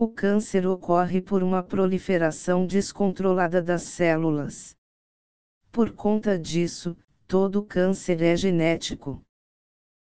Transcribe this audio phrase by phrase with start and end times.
[0.00, 4.76] O câncer ocorre por uma proliferação descontrolada das células.
[5.72, 9.20] Por conta disso, todo câncer é genético.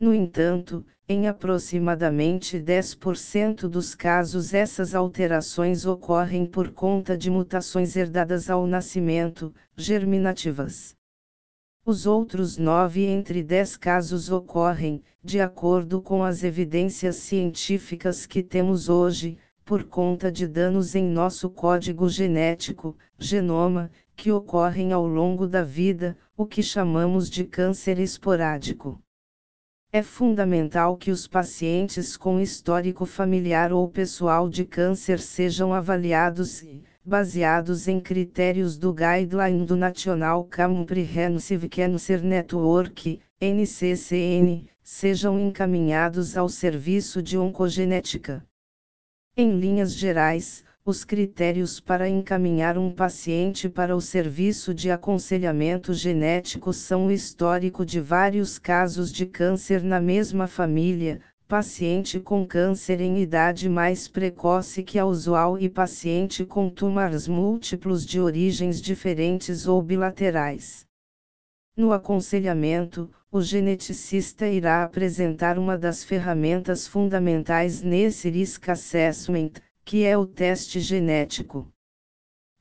[0.00, 8.48] No entanto, em aproximadamente 10% dos casos essas alterações ocorrem por conta de mutações herdadas
[8.48, 10.96] ao nascimento, germinativas.
[11.84, 18.88] Os outros 9 entre 10 casos ocorrem, de acordo com as evidências científicas que temos
[18.88, 25.62] hoje, por conta de danos em nosso código genético, genoma, que ocorrem ao longo da
[25.62, 29.00] vida, o que chamamos de câncer esporádico.
[29.90, 36.82] É fundamental que os pacientes com histórico familiar ou pessoal de câncer sejam avaliados e,
[37.04, 47.22] baseados em critérios do Guideline do National Comprehensive Cancer Network, NCCN, sejam encaminhados ao serviço
[47.22, 48.44] de oncogenética.
[49.36, 56.72] Em linhas gerais, os critérios para encaminhar um paciente para o serviço de aconselhamento genético
[56.72, 63.18] são o histórico de vários casos de câncer na mesma família, paciente com câncer em
[63.18, 69.82] idade mais precoce que a usual e paciente com tumores múltiplos de origens diferentes ou
[69.82, 70.86] bilaterais.
[71.76, 80.16] No aconselhamento, o geneticista irá apresentar uma das ferramentas fundamentais nesse Risk Assessment, que é
[80.16, 81.68] o teste genético.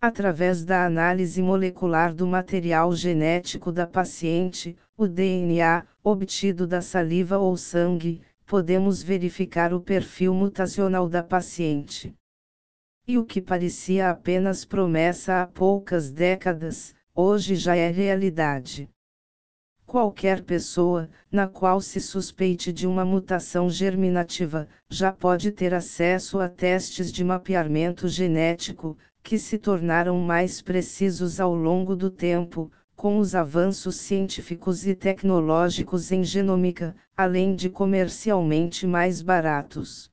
[0.02, 7.56] Através da análise molecular do material genético da paciente, o DNA, obtido da saliva ou
[7.56, 12.16] sangue, podemos verificar o perfil mutacional da paciente.
[13.08, 18.90] E o que parecia apenas promessa há poucas décadas, hoje já é realidade.
[19.86, 26.50] Qualquer pessoa, na qual se suspeite de uma mutação germinativa, já pode ter acesso a
[26.50, 33.36] testes de mapeamento genético, que se tornaram mais precisos ao longo do tempo, com os
[33.36, 40.10] avanços científicos e tecnológicos em genômica, além de comercialmente mais baratos.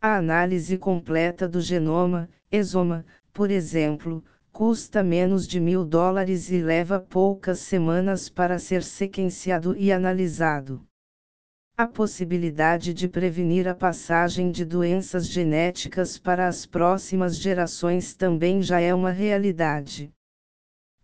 [0.00, 4.22] A análise completa do genoma, exoma, por exemplo,
[4.54, 10.80] custa menos de mil dólares e leva poucas semanas para ser sequenciado e analisado.
[11.76, 18.78] A possibilidade de prevenir a passagem de doenças genéticas para as próximas gerações também já
[18.80, 20.13] é uma realidade.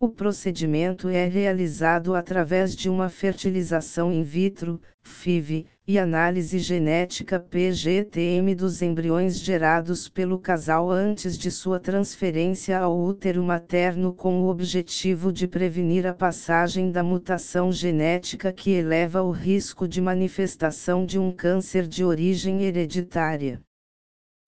[0.01, 8.55] O procedimento é realizado através de uma fertilização in vitro, FIV, e análise genética PGTM
[8.55, 15.31] dos embriões gerados pelo casal antes de sua transferência ao útero materno com o objetivo
[15.31, 21.31] de prevenir a passagem da mutação genética que eleva o risco de manifestação de um
[21.31, 23.61] câncer de origem hereditária.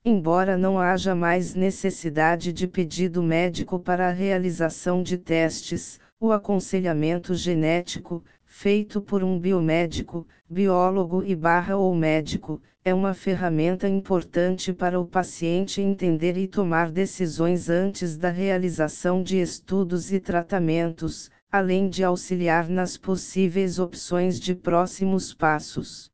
[0.06, 7.34] Embora não haja mais necessidade de pedido médico para a realização de testes, o aconselhamento
[7.34, 15.00] genético, feito por um biomédico, biólogo e barra ou médico, é uma ferramenta importante para
[15.00, 22.04] o paciente entender e tomar decisões antes da realização de estudos e tratamentos, além de
[22.04, 26.13] auxiliar nas possíveis opções de próximos passos.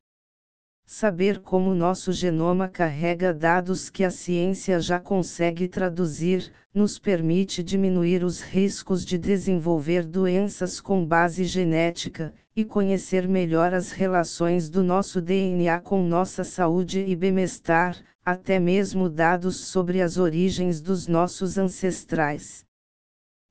[0.92, 8.24] Saber como nosso genoma carrega dados que a ciência já consegue traduzir, nos permite diminuir
[8.24, 15.22] os riscos de desenvolver doenças com base genética, e conhecer melhor as relações do nosso
[15.22, 22.66] DNA com nossa saúde e bem-estar, até mesmo dados sobre as origens dos nossos ancestrais.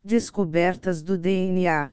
[0.03, 1.89] Descobertas do DNA.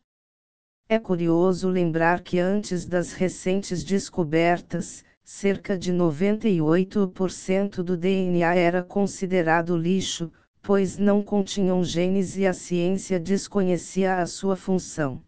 [0.89, 9.77] É curioso lembrar que antes das recentes descobertas, cerca de 98% do DNA era considerado
[9.77, 10.31] lixo,
[10.63, 15.21] pois não continham genes e a ciência desconhecia a sua função.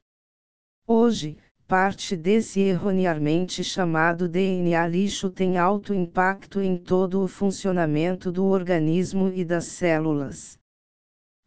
[0.86, 1.36] Hoje,
[1.66, 9.32] parte desse erroneamente chamado DNA lixo tem alto impacto em todo o funcionamento do organismo
[9.34, 10.56] e das células.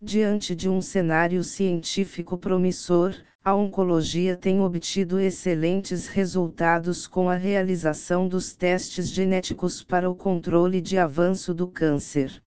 [0.03, 3.13] Diante de um cenário científico promissor,
[3.45, 10.81] a oncologia tem obtido excelentes resultados com a realização dos testes genéticos para o controle
[10.81, 12.41] de avanço do câncer.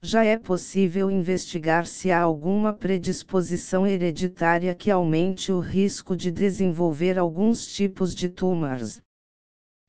[0.00, 7.18] Já é possível investigar se há alguma predisposição hereditária que aumente o risco de desenvolver
[7.18, 9.02] alguns tipos de tumores.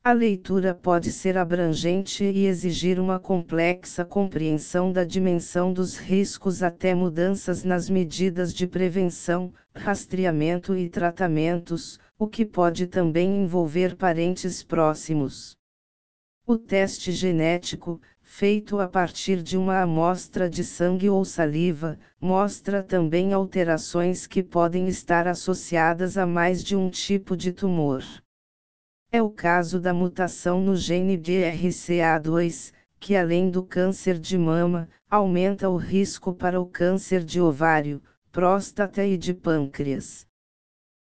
[0.06, 6.94] A leitura pode ser abrangente e exigir uma complexa compreensão da dimensão dos riscos até
[6.94, 15.56] mudanças nas medidas de prevenção, rastreamento e tratamentos, o que pode também envolver parentes próximos.
[16.46, 23.32] O teste genético, feito a partir de uma amostra de sangue ou saliva, mostra também
[23.32, 28.04] alterações que podem estar associadas a mais de um tipo de tumor.
[29.16, 35.70] É o caso da mutação no gene BRCA2, que além do câncer de mama, aumenta
[35.70, 38.02] o risco para o câncer de ovário,
[38.32, 40.26] próstata e de pâncreas.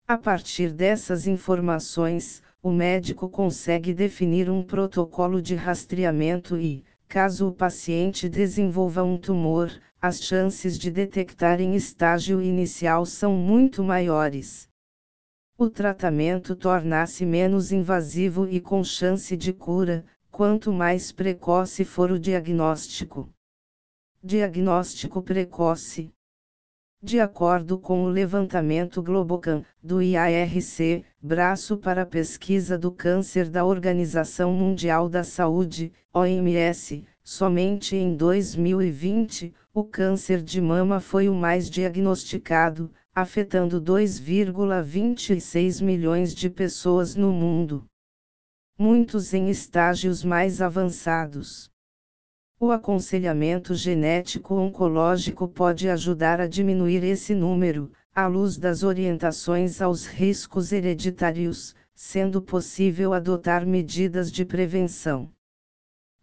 [0.07, 7.53] A partir dessas informações, o médico consegue definir um protocolo de rastreamento e, Caso o
[7.53, 9.71] paciente desenvolva um tumor,
[10.01, 14.69] as chances de detectar em estágio inicial são muito maiores.
[15.57, 22.19] O tratamento torna-se menos invasivo e com chance de cura, quanto mais precoce for o
[22.19, 23.33] diagnóstico.
[24.21, 26.13] Diagnóstico precoce.
[27.01, 34.53] De acordo com o levantamento Globocan, do IARC, braço para pesquisa do câncer da Organização
[34.53, 42.91] Mundial da Saúde, OMS, somente em 2020, o câncer de mama foi o mais diagnosticado,
[43.15, 47.85] afetando 2,26 milhões de pessoas no mundo.
[48.77, 51.71] Muitos em estágios mais avançados.
[52.59, 60.07] O aconselhamento genético oncológico pode ajudar a diminuir esse número, à luz das orientações aos
[60.07, 65.31] riscos hereditários, sendo possível adotar medidas de prevenção.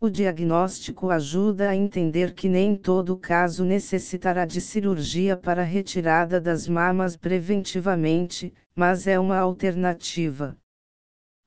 [0.04, 6.68] O diagnóstico ajuda a entender que nem todo caso necessitará de cirurgia para retirada das
[6.68, 10.58] mamas preventivamente, mas é uma alternativa.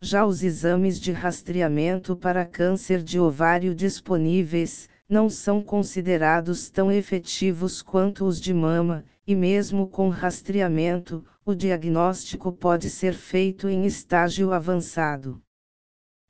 [0.01, 7.83] Já os exames de rastreamento para câncer de ovário disponíveis, não são considerados tão efetivos
[7.83, 14.53] quanto os de mama, e mesmo com rastreamento, o diagnóstico pode ser feito em estágio
[14.53, 15.43] avançado.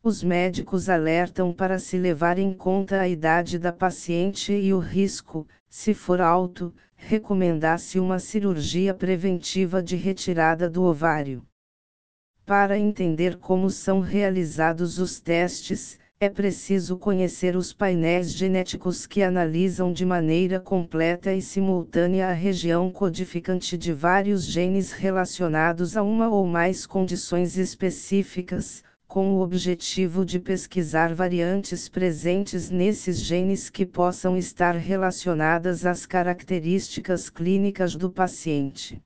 [0.07, 5.47] Os médicos alertam para se levar em conta a idade da paciente e o risco,
[5.67, 11.43] se for alto, recomendar-se uma cirurgia preventiva de retirada do ovário.
[12.45, 19.91] Para entender como são realizados os testes, é preciso conhecer os painéis genéticos que analisam
[19.91, 26.47] de maneira completa e simultânea a região codificante de vários genes relacionados a uma ou
[26.47, 28.85] mais condições específicas,
[29.15, 37.31] com o objetivo de pesquisar variantes presentes nesses genes que possam estar relacionadas às características
[37.31, 39.01] clínicas do paciente.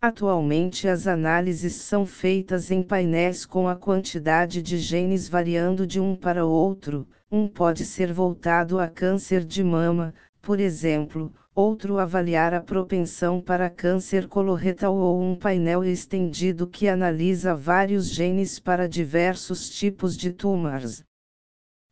[0.00, 6.16] Atualmente as análises são feitas em painéis com a quantidade de genes variando de um
[6.16, 12.60] para outro, um pode ser voltado a câncer de mama, por exemplo, outro avaliar a
[12.62, 20.16] propensão para câncer coloretal ou um painel estendido que analisa vários genes para diversos tipos
[20.16, 21.04] de tumores.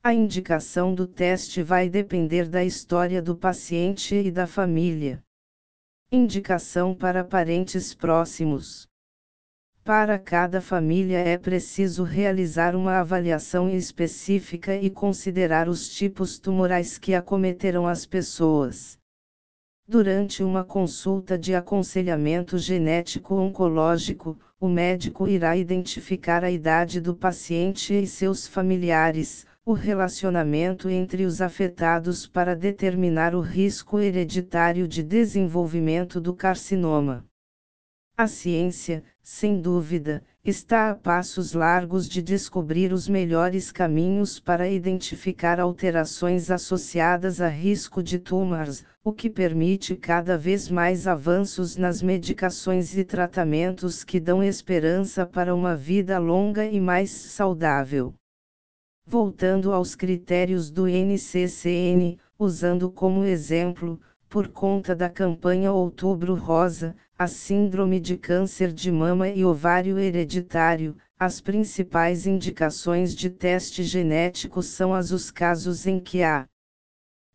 [0.02, 5.22] A indicação do teste vai depender da história do paciente e da família.
[6.10, 8.88] Indicação para parentes próximos.
[9.84, 17.14] Para cada família é preciso realizar uma avaliação específica e considerar os tipos tumorais que
[17.14, 18.99] acometerão as pessoas.
[19.92, 27.92] Durante uma consulta de aconselhamento genético oncológico, o médico irá identificar a idade do paciente
[27.92, 36.20] e seus familiares, o relacionamento entre os afetados para determinar o risco hereditário de desenvolvimento
[36.20, 37.26] do carcinoma.
[38.16, 45.60] A ciência, sem dúvida, está a passos largos de descobrir os melhores caminhos para identificar
[45.60, 52.96] alterações associadas a risco de tumores, o que permite cada vez mais avanços nas medicações
[52.96, 58.14] e tratamentos que dão esperança para uma vida longa e mais saudável.
[59.06, 67.26] Voltando aos critérios do NCCN, usando como exemplo, por conta da campanha Outubro Rosa, a
[67.26, 74.94] síndrome de câncer de mama e ovário hereditário, as principais indicações de teste genético são
[74.94, 76.46] as os casos em que há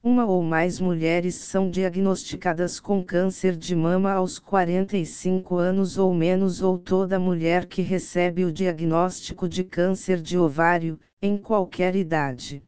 [0.01, 6.61] uma ou mais mulheres são diagnosticadas com câncer de mama aos 45 anos ou menos,
[6.61, 12.63] ou toda mulher que recebe o diagnóstico de câncer de ovário, em qualquer idade.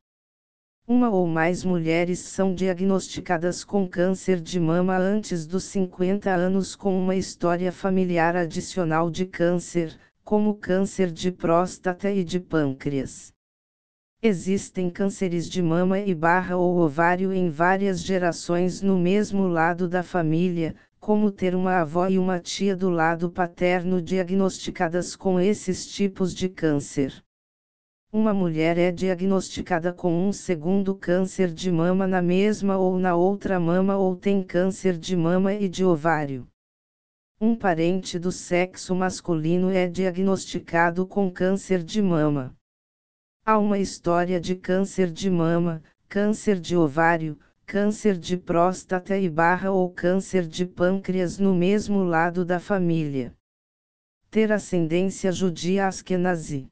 [0.90, 6.98] Uma ou mais mulheres são diagnosticadas com câncer de mama antes dos 50 anos com
[6.98, 13.34] uma história familiar adicional de câncer, como câncer de próstata e de pâncreas.
[14.24, 20.02] Existem cânceres de mama e barra ou ovário em várias gerações no mesmo lado da
[20.02, 26.34] família, como ter uma avó e uma tia do lado paterno diagnosticadas com esses tipos
[26.34, 27.27] de câncer.
[28.12, 33.60] Uma mulher é diagnosticada com um segundo câncer de mama na mesma ou na outra
[33.60, 36.48] mama ou tem câncer de mama e de ovário.
[37.40, 42.56] Um parente do sexo masculino é diagnosticado com câncer de mama.
[43.46, 49.70] Há uma história de câncer de mama, câncer de ovário, câncer de próstata e barra
[49.70, 53.36] ou câncer de pâncreas no mesmo lado da família.
[54.32, 56.70] Ter ascendência judia askenazi.